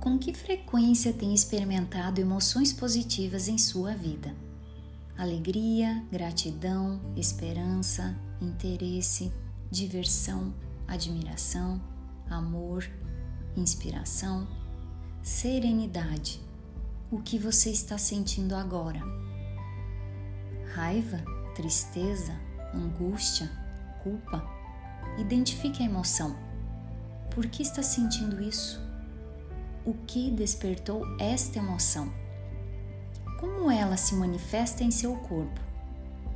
Com 0.00 0.18
que 0.18 0.34
frequência 0.34 1.12
tem 1.12 1.32
experimentado 1.32 2.20
emoções 2.20 2.72
positivas 2.72 3.48
em 3.48 3.56
sua 3.56 3.94
vida? 3.94 4.34
Alegria, 5.16 6.04
gratidão, 6.10 7.00
esperança, 7.16 8.18
interesse, 8.40 9.32
diversão, 9.70 10.52
admiração, 10.88 11.80
amor, 12.28 12.84
inspiração, 13.56 14.48
serenidade. 15.22 16.40
O 17.10 17.20
que 17.20 17.38
você 17.38 17.70
está 17.70 17.96
sentindo 17.96 18.54
agora? 18.54 19.00
Raiva, 20.74 21.22
tristeza, 21.54 22.34
angústia, 22.74 23.50
culpa? 24.02 24.44
Identifique 25.18 25.82
a 25.82 25.86
emoção. 25.86 26.51
Por 27.34 27.46
que 27.46 27.62
está 27.62 27.82
sentindo 27.82 28.42
isso? 28.42 28.78
O 29.86 29.94
que 30.06 30.30
despertou 30.30 31.06
esta 31.18 31.58
emoção? 31.58 32.12
Como 33.40 33.70
ela 33.70 33.96
se 33.96 34.14
manifesta 34.14 34.84
em 34.84 34.90
seu 34.90 35.16
corpo? 35.16 35.58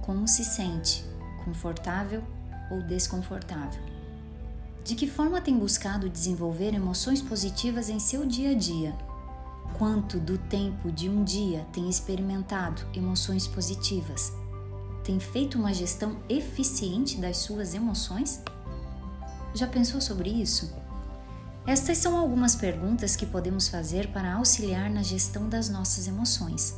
Como 0.01 0.27
se 0.27 0.43
sente? 0.43 1.05
Confortável 1.45 2.25
ou 2.71 2.83
desconfortável? 2.83 3.83
De 4.83 4.95
que 4.95 5.07
forma 5.07 5.39
tem 5.39 5.59
buscado 5.59 6.09
desenvolver 6.09 6.73
emoções 6.73 7.21
positivas 7.21 7.91
em 7.91 7.99
seu 7.99 8.25
dia 8.25 8.53
a 8.53 8.55
dia? 8.55 8.97
Quanto 9.77 10.19
do 10.19 10.39
tempo 10.39 10.91
de 10.91 11.11
um 11.11 11.23
dia 11.23 11.67
tem 11.75 11.91
experimentado 11.91 12.83
emoções 12.95 13.47
positivas? 13.47 14.33
Tem 15.05 15.21
feito 15.21 15.59
uma 15.59 15.75
gestão 15.75 16.17
eficiente 16.27 17.19
das 17.19 17.37
suas 17.37 17.75
emoções? 17.75 18.43
Já 19.55 19.67
pensou 19.67 20.01
sobre 20.01 20.31
isso? 20.31 20.86
Estas 21.67 21.99
são 21.99 22.17
algumas 22.17 22.55
perguntas 22.55 23.17
que 23.17 23.27
podemos 23.27 23.67
fazer 23.67 24.13
para 24.13 24.35
auxiliar 24.35 24.89
na 24.89 25.03
gestão 25.03 25.49
das 25.49 25.69
nossas 25.69 26.07
emoções. 26.07 26.77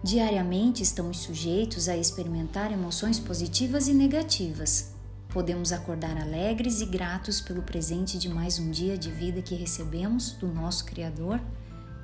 Diariamente 0.00 0.80
estamos 0.80 1.18
sujeitos 1.18 1.88
a 1.88 1.96
experimentar 1.96 2.70
emoções 2.70 3.18
positivas 3.18 3.88
e 3.88 3.92
negativas. 3.92 4.92
Podemos 5.28 5.72
acordar 5.72 6.16
alegres 6.16 6.80
e 6.80 6.86
gratos 6.86 7.40
pelo 7.40 7.62
presente 7.62 8.16
de 8.16 8.28
mais 8.28 8.60
um 8.60 8.70
dia 8.70 8.96
de 8.96 9.10
vida 9.10 9.42
que 9.42 9.56
recebemos 9.56 10.32
do 10.34 10.46
nosso 10.46 10.84
Criador 10.84 11.40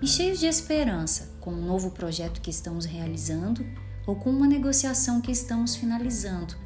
e 0.03 0.06
cheios 0.08 0.41
de 0.41 0.47
esperança 0.47 1.30
com 1.41 1.53
um 1.53 1.64
novo 1.64 1.92
projeto 1.92 2.41
que 2.41 2.50
estamos 2.50 2.84
realizando 2.84 3.64
ou 4.05 4.17
com 4.17 4.30
uma 4.30 4.48
negociação 4.48 5.20
que 5.20 5.30
estamos 5.30 5.77
finalizando, 5.77 6.56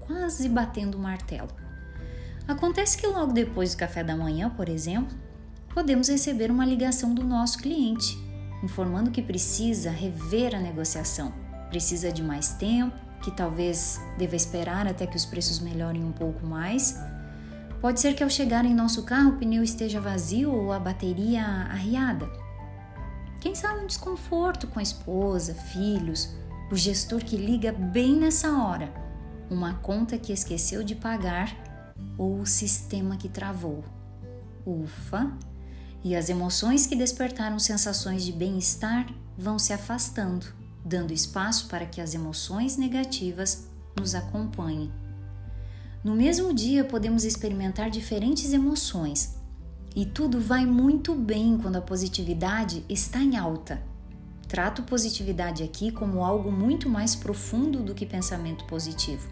quase 0.00 0.48
batendo 0.48 0.96
o 0.96 1.00
martelo. 1.02 1.65
Acontece 2.48 2.96
que 2.96 3.06
logo 3.06 3.32
depois 3.32 3.74
do 3.74 3.78
café 3.78 4.04
da 4.04 4.16
manhã, 4.16 4.48
por 4.50 4.68
exemplo, 4.68 5.16
podemos 5.74 6.08
receber 6.08 6.50
uma 6.50 6.64
ligação 6.64 7.14
do 7.14 7.24
nosso 7.24 7.58
cliente 7.58 8.26
informando 8.62 9.10
que 9.10 9.22
precisa 9.22 9.90
rever 9.90 10.54
a 10.54 10.60
negociação, 10.60 11.32
precisa 11.68 12.12
de 12.12 12.22
mais 12.22 12.50
tempo, 12.54 12.96
que 13.22 13.30
talvez 13.30 14.00
deva 14.18 14.36
esperar 14.36 14.86
até 14.86 15.06
que 15.06 15.16
os 15.16 15.24
preços 15.24 15.58
melhorem 15.58 16.04
um 16.04 16.12
pouco 16.12 16.46
mais. 16.46 17.00
Pode 17.80 18.00
ser 18.00 18.14
que 18.14 18.22
ao 18.22 18.30
chegar 18.30 18.64
em 18.64 18.74
nosso 18.74 19.04
carro 19.04 19.30
o 19.30 19.36
pneu 19.36 19.62
esteja 19.62 20.00
vazio 20.00 20.52
ou 20.52 20.72
a 20.72 20.78
bateria 20.78 21.42
arriada. 21.44 22.28
Quem 23.40 23.54
sabe 23.54 23.80
um 23.80 23.86
desconforto 23.86 24.66
com 24.66 24.78
a 24.78 24.82
esposa, 24.82 25.54
filhos, 25.54 26.34
o 26.70 26.76
gestor 26.76 27.20
que 27.20 27.36
liga 27.36 27.72
bem 27.72 28.16
nessa 28.16 28.50
hora, 28.50 28.92
uma 29.50 29.74
conta 29.74 30.18
que 30.18 30.32
esqueceu 30.32 30.82
de 30.82 30.94
pagar 30.94 31.54
ou 32.16 32.40
o 32.40 32.46
sistema 32.46 33.16
que 33.16 33.28
travou. 33.28 33.84
Ufa! 34.66 35.36
e 36.06 36.14
as 36.14 36.28
emoções 36.28 36.86
que 36.86 36.94
despertaram 36.94 37.58
sensações 37.58 38.24
de 38.24 38.30
bem-estar 38.30 39.12
vão 39.36 39.58
se 39.58 39.72
afastando, 39.72 40.46
dando 40.84 41.12
espaço 41.12 41.66
para 41.66 41.84
que 41.84 42.00
as 42.00 42.14
emoções 42.14 42.76
negativas 42.76 43.66
nos 43.98 44.14
acompanhem. 44.14 44.92
No 46.04 46.14
mesmo 46.14 46.54
dia, 46.54 46.84
podemos 46.84 47.24
experimentar 47.24 47.90
diferentes 47.90 48.52
emoções, 48.52 49.34
e 49.96 50.06
tudo 50.06 50.40
vai 50.40 50.64
muito 50.64 51.12
bem 51.12 51.58
quando 51.58 51.74
a 51.74 51.82
positividade 51.82 52.84
está 52.88 53.18
em 53.20 53.36
alta. 53.36 53.82
Trato 54.46 54.84
positividade 54.84 55.64
aqui 55.64 55.90
como 55.90 56.22
algo 56.22 56.52
muito 56.52 56.88
mais 56.88 57.16
profundo 57.16 57.82
do 57.82 57.96
que 57.96 58.06
pensamento 58.06 58.64
positivo, 58.66 59.28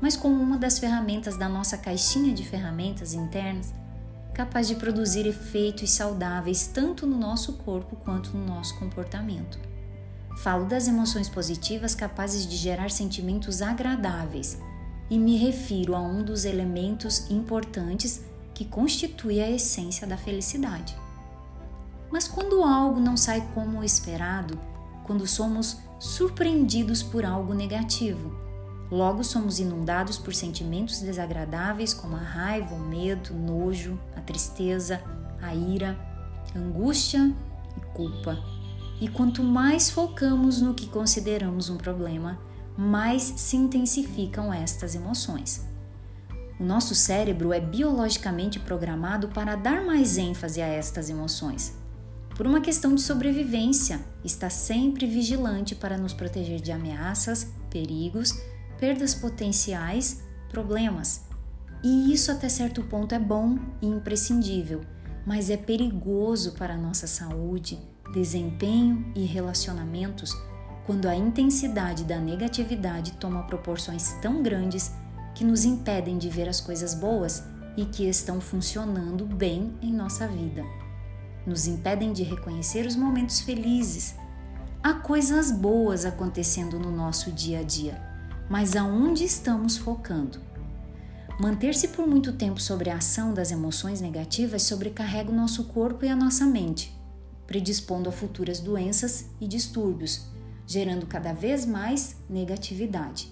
mas 0.00 0.16
como 0.16 0.42
uma 0.42 0.58
das 0.58 0.78
ferramentas 0.78 1.38
da 1.38 1.48
nossa 1.48 1.78
caixinha 1.78 2.34
de 2.34 2.44
ferramentas 2.44 3.14
internas 3.14 3.72
capaz 4.36 4.68
de 4.68 4.74
produzir 4.74 5.26
efeitos 5.26 5.92
saudáveis 5.92 6.66
tanto 6.66 7.06
no 7.06 7.16
nosso 7.16 7.54
corpo 7.54 7.96
quanto 7.96 8.36
no 8.36 8.44
nosso 8.44 8.78
comportamento. 8.78 9.58
Falo 10.42 10.66
das 10.66 10.86
emoções 10.86 11.26
positivas 11.26 11.94
capazes 11.94 12.46
de 12.46 12.54
gerar 12.54 12.90
sentimentos 12.90 13.62
agradáveis 13.62 14.60
e 15.08 15.18
me 15.18 15.38
refiro 15.38 15.94
a 15.94 16.00
um 16.02 16.22
dos 16.22 16.44
elementos 16.44 17.30
importantes 17.30 18.22
que 18.52 18.66
constitui 18.66 19.40
a 19.40 19.50
essência 19.50 20.06
da 20.06 20.18
felicidade. 20.18 20.94
Mas 22.10 22.28
quando 22.28 22.62
algo 22.62 23.00
não 23.00 23.16
sai 23.16 23.42
como 23.54 23.82
esperado, 23.82 24.60
quando 25.04 25.26
somos 25.26 25.78
surpreendidos 25.98 27.02
por 27.02 27.24
algo 27.24 27.54
negativo, 27.54 28.36
Logo, 28.90 29.24
somos 29.24 29.58
inundados 29.58 30.16
por 30.16 30.34
sentimentos 30.34 31.00
desagradáveis 31.00 31.92
como 31.92 32.16
a 32.16 32.20
raiva, 32.20 32.74
o 32.74 32.78
medo, 32.78 33.34
o 33.34 33.36
nojo, 33.36 33.98
a 34.14 34.20
tristeza, 34.20 35.02
a 35.42 35.54
ira, 35.54 35.98
a 36.54 36.58
angústia 36.58 37.34
e 37.76 37.80
culpa. 37.94 38.38
E 39.00 39.08
quanto 39.08 39.42
mais 39.42 39.90
focamos 39.90 40.60
no 40.60 40.72
que 40.72 40.86
consideramos 40.86 41.68
um 41.68 41.76
problema, 41.76 42.38
mais 42.78 43.22
se 43.22 43.56
intensificam 43.56 44.52
estas 44.52 44.94
emoções. 44.94 45.66
O 46.58 46.64
nosso 46.64 46.94
cérebro 46.94 47.52
é 47.52 47.60
biologicamente 47.60 48.58
programado 48.60 49.28
para 49.28 49.56
dar 49.56 49.84
mais 49.84 50.16
ênfase 50.16 50.62
a 50.62 50.66
estas 50.66 51.10
emoções. 51.10 51.76
Por 52.34 52.46
uma 52.46 52.60
questão 52.60 52.94
de 52.94 53.02
sobrevivência, 53.02 54.00
está 54.24 54.48
sempre 54.48 55.06
vigilante 55.06 55.74
para 55.74 55.98
nos 55.98 56.14
proteger 56.14 56.60
de 56.60 56.70
ameaças, 56.70 57.50
perigos 57.68 58.34
perdas 58.78 59.14
potenciais, 59.14 60.22
problemas. 60.48 61.24
E 61.82 62.12
isso 62.12 62.32
até 62.32 62.48
certo 62.48 62.82
ponto 62.82 63.14
é 63.14 63.18
bom 63.18 63.58
e 63.80 63.86
imprescindível, 63.86 64.80
mas 65.24 65.50
é 65.50 65.56
perigoso 65.56 66.52
para 66.52 66.74
a 66.74 66.78
nossa 66.78 67.06
saúde, 67.06 67.78
desempenho 68.12 69.12
e 69.14 69.24
relacionamentos 69.24 70.34
quando 70.84 71.06
a 71.08 71.16
intensidade 71.16 72.04
da 72.04 72.18
negatividade 72.18 73.12
toma 73.12 73.42
proporções 73.42 74.12
tão 74.22 74.42
grandes 74.42 74.92
que 75.34 75.44
nos 75.44 75.64
impedem 75.64 76.16
de 76.16 76.28
ver 76.30 76.48
as 76.48 76.60
coisas 76.60 76.94
boas 76.94 77.42
e 77.76 77.84
que 77.84 78.08
estão 78.08 78.40
funcionando 78.40 79.26
bem 79.26 79.76
em 79.82 79.92
nossa 79.92 80.28
vida. 80.28 80.64
Nos 81.44 81.66
impedem 81.66 82.12
de 82.12 82.22
reconhecer 82.22 82.86
os 82.86 82.96
momentos 82.96 83.40
felizes. 83.40 84.14
Há 84.82 84.94
coisas 84.94 85.50
boas 85.50 86.04
acontecendo 86.04 86.78
no 86.78 86.90
nosso 86.90 87.32
dia 87.32 87.60
a 87.60 87.62
dia 87.62 88.05
mas 88.48 88.76
aonde 88.76 89.24
estamos 89.24 89.76
focando? 89.76 90.40
Manter-se 91.38 91.88
por 91.88 92.06
muito 92.06 92.32
tempo 92.32 92.60
sobre 92.60 92.88
a 92.88 92.96
ação 92.96 93.34
das 93.34 93.50
emoções 93.50 94.00
negativas 94.00 94.62
sobrecarrega 94.62 95.30
o 95.30 95.34
nosso 95.34 95.64
corpo 95.64 96.04
e 96.04 96.08
a 96.08 96.16
nossa 96.16 96.46
mente, 96.46 96.96
predispondo 97.46 98.08
a 98.08 98.12
futuras 98.12 98.60
doenças 98.60 99.26
e 99.40 99.46
distúrbios, 99.46 100.26
gerando 100.66 101.06
cada 101.06 101.32
vez 101.32 101.66
mais 101.66 102.16
negatividade. 102.28 103.30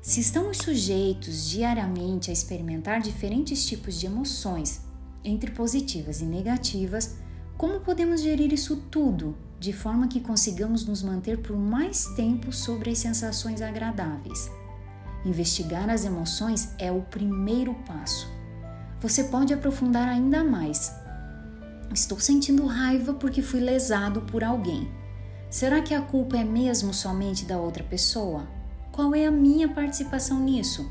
Se 0.00 0.20
estamos 0.20 0.58
sujeitos 0.58 1.48
diariamente 1.48 2.30
a 2.30 2.32
experimentar 2.32 3.00
diferentes 3.00 3.66
tipos 3.66 3.98
de 3.98 4.06
emoções, 4.06 4.80
entre 5.22 5.50
positivas 5.50 6.20
e 6.20 6.24
negativas, 6.24 7.16
como 7.58 7.80
podemos 7.80 8.22
gerir 8.22 8.52
isso 8.52 8.76
tudo 8.90 9.36
de 9.58 9.72
forma 9.72 10.08
que 10.08 10.20
consigamos 10.20 10.84
nos 10.86 11.02
manter 11.02 11.38
por 11.38 11.56
mais 11.56 12.06
tempo 12.14 12.52
sobre 12.52 12.90
as 12.90 12.98
sensações 12.98 13.62
agradáveis? 13.62 14.50
Investigar 15.24 15.88
as 15.88 16.04
emoções 16.04 16.72
é 16.78 16.92
o 16.92 17.02
primeiro 17.02 17.74
passo. 17.86 18.28
Você 19.00 19.24
pode 19.24 19.52
aprofundar 19.52 20.08
ainda 20.08 20.44
mais. 20.44 20.94
Estou 21.92 22.20
sentindo 22.20 22.66
raiva 22.66 23.14
porque 23.14 23.42
fui 23.42 23.60
lesado 23.60 24.22
por 24.22 24.44
alguém. 24.44 24.90
Será 25.48 25.80
que 25.80 25.94
a 25.94 26.02
culpa 26.02 26.36
é 26.36 26.44
mesmo 26.44 26.92
somente 26.92 27.44
da 27.44 27.58
outra 27.58 27.82
pessoa? 27.82 28.46
Qual 28.92 29.14
é 29.14 29.26
a 29.26 29.30
minha 29.30 29.68
participação 29.68 30.40
nisso? 30.40 30.90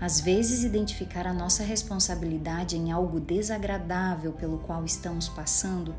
Às 0.00 0.20
vezes, 0.20 0.62
identificar 0.62 1.26
a 1.26 1.32
nossa 1.32 1.62
responsabilidade 1.62 2.76
em 2.76 2.92
algo 2.92 3.18
desagradável 3.18 4.32
pelo 4.32 4.58
qual 4.58 4.84
estamos 4.84 5.28
passando 5.28 5.94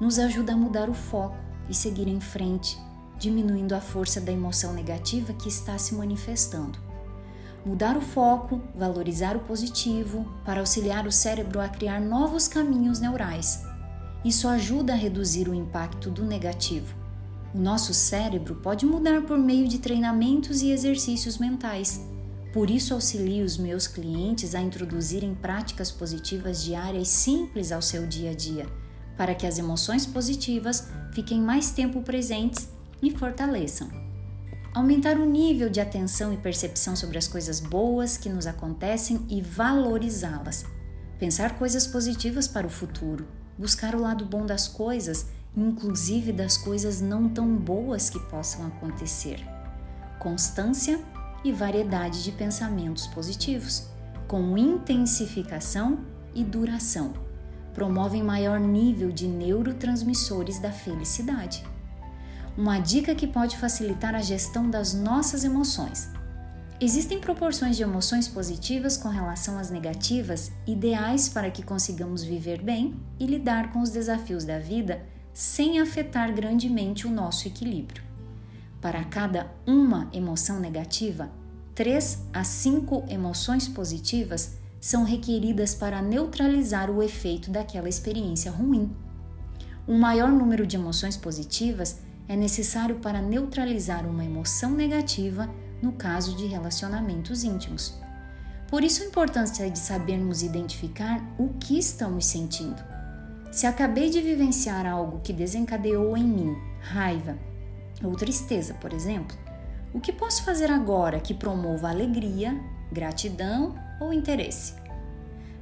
nos 0.00 0.18
ajuda 0.18 0.54
a 0.54 0.56
mudar 0.56 0.88
o 0.88 0.94
foco 0.94 1.36
e 1.68 1.74
seguir 1.74 2.08
em 2.08 2.20
frente, 2.20 2.78
diminuindo 3.18 3.74
a 3.74 3.80
força 3.80 4.20
da 4.20 4.32
emoção 4.32 4.72
negativa 4.72 5.32
que 5.34 5.48
está 5.48 5.76
se 5.76 5.94
manifestando. 5.94 6.78
Mudar 7.64 7.96
o 7.96 8.00
foco, 8.00 8.62
valorizar 8.74 9.36
o 9.36 9.40
positivo, 9.40 10.26
para 10.44 10.60
auxiliar 10.60 11.06
o 11.06 11.12
cérebro 11.12 11.60
a 11.60 11.68
criar 11.68 12.00
novos 12.00 12.48
caminhos 12.48 12.98
neurais. 12.98 13.62
Isso 14.24 14.48
ajuda 14.48 14.94
a 14.94 14.96
reduzir 14.96 15.46
o 15.46 15.54
impacto 15.54 16.10
do 16.10 16.24
negativo. 16.24 16.94
O 17.54 17.58
nosso 17.58 17.92
cérebro 17.92 18.54
pode 18.56 18.86
mudar 18.86 19.22
por 19.22 19.36
meio 19.36 19.68
de 19.68 19.78
treinamentos 19.78 20.62
e 20.62 20.70
exercícios 20.70 21.36
mentais. 21.36 22.00
Por 22.52 22.70
isso, 22.70 22.94
auxilio 22.94 23.44
os 23.44 23.58
meus 23.58 23.86
clientes 23.86 24.54
a 24.54 24.60
introduzirem 24.60 25.34
práticas 25.34 25.90
positivas 25.90 26.62
diárias 26.64 27.08
simples 27.08 27.70
ao 27.70 27.82
seu 27.82 28.06
dia 28.06 28.30
a 28.30 28.34
dia, 28.34 28.66
para 29.20 29.34
que 29.34 29.46
as 29.46 29.58
emoções 29.58 30.06
positivas 30.06 30.88
fiquem 31.12 31.42
mais 31.42 31.70
tempo 31.72 32.00
presentes 32.00 32.70
e 33.02 33.10
fortaleçam. 33.10 33.86
Aumentar 34.74 35.18
o 35.18 35.26
nível 35.26 35.68
de 35.68 35.78
atenção 35.78 36.32
e 36.32 36.38
percepção 36.38 36.96
sobre 36.96 37.18
as 37.18 37.28
coisas 37.28 37.60
boas 37.60 38.16
que 38.16 38.30
nos 38.30 38.46
acontecem 38.46 39.26
e 39.28 39.42
valorizá-las. 39.42 40.64
Pensar 41.18 41.58
coisas 41.58 41.86
positivas 41.86 42.48
para 42.48 42.66
o 42.66 42.70
futuro. 42.70 43.28
Buscar 43.58 43.94
o 43.94 44.00
lado 44.00 44.24
bom 44.24 44.46
das 44.46 44.66
coisas, 44.66 45.26
inclusive 45.54 46.32
das 46.32 46.56
coisas 46.56 47.02
não 47.02 47.28
tão 47.28 47.54
boas 47.54 48.08
que 48.08 48.20
possam 48.20 48.66
acontecer. 48.68 49.46
Constância 50.18 50.98
e 51.44 51.52
variedade 51.52 52.24
de 52.24 52.32
pensamentos 52.32 53.06
positivos, 53.06 53.86
com 54.26 54.56
intensificação 54.56 55.98
e 56.34 56.42
duração. 56.42 57.28
Promovem 57.74 58.22
maior 58.22 58.58
nível 58.58 59.10
de 59.10 59.26
neurotransmissores 59.26 60.58
da 60.58 60.72
felicidade 60.72 61.64
uma 62.56 62.78
dica 62.78 63.14
que 63.14 63.26
pode 63.26 63.56
facilitar 63.56 64.14
a 64.14 64.20
gestão 64.20 64.68
das 64.68 64.92
nossas 64.92 65.44
emoções. 65.44 66.10
Existem 66.80 67.18
proporções 67.18 67.76
de 67.76 67.82
emoções 67.82 68.26
positivas 68.26 68.96
com 68.96 69.08
relação 69.08 69.58
às 69.58 69.70
negativas 69.70 70.50
ideais 70.66 71.28
para 71.28 71.50
que 71.50 71.62
consigamos 71.62 72.22
viver 72.22 72.62
bem 72.62 72.94
e 73.18 73.26
lidar 73.26 73.72
com 73.72 73.80
os 73.80 73.90
desafios 73.90 74.44
da 74.44 74.58
vida 74.58 75.02
sem 75.32 75.80
afetar 75.80 76.34
grandemente 76.34 77.06
o 77.06 77.10
nosso 77.10 77.46
equilíbrio. 77.46 78.02
Para 78.80 79.04
cada 79.04 79.50
uma 79.66 80.08
emoção 80.12 80.58
negativa, 80.58 81.30
3 81.74 82.26
a 82.32 82.42
5 82.42 83.04
emoções 83.08 83.68
positivas 83.68 84.56
são 84.80 85.04
requeridas 85.04 85.74
para 85.74 86.00
neutralizar 86.00 86.90
o 86.90 87.02
efeito 87.02 87.50
daquela 87.50 87.88
experiência 87.88 88.50
ruim. 88.50 88.90
Um 89.86 89.98
maior 89.98 90.30
número 90.30 90.66
de 90.66 90.76
emoções 90.76 91.16
positivas 91.16 92.00
é 92.26 92.34
necessário 92.34 92.96
para 92.96 93.20
neutralizar 93.20 94.06
uma 94.06 94.24
emoção 94.24 94.70
negativa 94.70 95.50
no 95.82 95.92
caso 95.92 96.36
de 96.36 96.46
relacionamentos 96.46 97.44
íntimos. 97.44 97.98
Por 98.68 98.84
isso 98.84 99.02
a 99.02 99.06
importância 99.06 99.68
de 99.68 99.78
sabermos 99.78 100.42
identificar 100.42 101.20
o 101.38 101.48
que 101.58 101.78
estamos 101.78 102.26
sentindo. 102.26 102.82
Se 103.50 103.66
acabei 103.66 104.08
de 104.08 104.20
vivenciar 104.20 104.86
algo 104.86 105.20
que 105.24 105.32
desencadeou 105.32 106.16
em 106.16 106.24
mim 106.24 106.56
raiva 106.80 107.36
ou 108.02 108.14
tristeza, 108.14 108.74
por 108.74 108.92
exemplo, 108.92 109.36
o 109.92 110.00
que 110.00 110.12
posso 110.12 110.44
fazer 110.44 110.70
agora 110.70 111.18
que 111.18 111.34
promova 111.34 111.88
alegria, 111.88 112.56
gratidão 112.92 113.74
ou 114.00 114.12
interesse? 114.12 114.74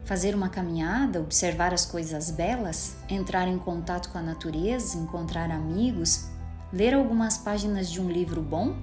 Fazer 0.05 0.35
uma 0.35 0.51
caminhada, 0.51 1.21
observar 1.21 1.73
as 1.73 1.87
coisas 1.87 2.31
belas, 2.31 2.97
entrar 3.09 3.49
em 3.49 3.59
contato 3.59 4.11
com 4.11 4.19
a 4.19 4.23
natureza, 4.23 4.99
encontrar 4.99 5.51
amigos, 5.51 6.29
ler 6.73 6.95
algumas 6.95 7.39
páginas 7.39 7.91
de 7.91 8.01
um 8.01 8.11
livro 8.11 8.43
bom, 8.43 8.77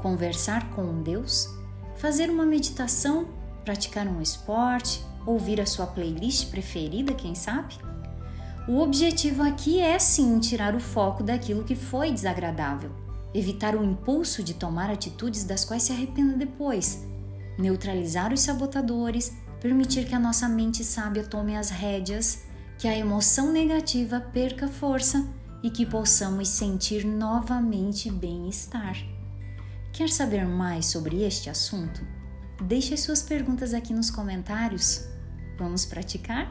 conversar 0.00 0.70
com 0.70 1.02
Deus, 1.02 1.48
fazer 1.96 2.28
uma 2.28 2.44
meditação, 2.44 3.26
praticar 3.64 4.06
um 4.06 4.20
esporte, 4.20 5.02
ouvir 5.26 5.60
a 5.62 5.66
sua 5.66 5.86
playlist 5.86 6.50
preferida, 6.50 7.14
quem 7.14 7.34
sabe? 7.34 7.74
O 8.68 8.80
objetivo 8.80 9.42
aqui 9.42 9.80
é 9.80 9.98
sim 9.98 10.38
tirar 10.38 10.74
o 10.74 10.80
foco 10.80 11.22
daquilo 11.22 11.64
que 11.64 11.74
foi 11.74 12.10
desagradável, 12.10 12.90
evitar 13.34 13.74
o 13.74 13.84
impulso 13.84 14.42
de 14.42 14.54
tomar 14.54 14.88
atitudes 14.90 15.44
das 15.44 15.64
quais 15.64 15.82
se 15.82 15.92
arrependa 15.92 16.36
depois, 16.36 17.04
neutralizar 17.58 18.32
os 18.32 18.40
sabotadores, 18.40 19.32
permitir 19.60 20.06
que 20.06 20.14
a 20.14 20.20
nossa 20.20 20.48
mente 20.48 20.84
sábia 20.84 21.24
tome 21.24 21.56
as 21.56 21.70
rédeas, 21.70 22.44
que 22.78 22.86
a 22.86 22.96
emoção 22.96 23.50
negativa 23.50 24.20
perca 24.20 24.68
força 24.68 25.26
e 25.62 25.70
que 25.70 25.84
possamos 25.84 26.48
sentir 26.48 27.04
novamente 27.04 28.10
bem-estar. 28.10 28.96
Quer 29.92 30.10
saber 30.10 30.46
mais 30.46 30.86
sobre 30.86 31.22
este 31.22 31.48
assunto? 31.48 32.06
Deixe 32.62 32.96
suas 32.96 33.22
perguntas 33.22 33.72
aqui 33.72 33.92
nos 33.92 34.10
comentários. 34.10 35.06
Vamos 35.58 35.84
praticar? 35.84 36.50